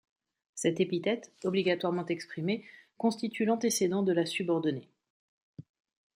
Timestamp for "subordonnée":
4.25-4.89